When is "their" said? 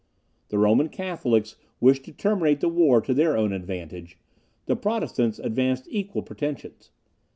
3.13-3.37